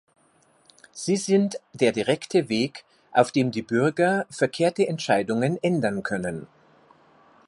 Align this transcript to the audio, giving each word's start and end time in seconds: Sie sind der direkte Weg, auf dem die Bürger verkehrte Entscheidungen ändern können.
Sie 0.93 1.15
sind 1.15 1.59
der 1.73 1.91
direkte 1.91 2.49
Weg, 2.49 2.85
auf 3.11 3.31
dem 3.31 3.51
die 3.51 3.61
Bürger 3.61 4.25
verkehrte 4.31 4.87
Entscheidungen 4.87 5.61
ändern 5.61 6.01
können. 6.01 6.47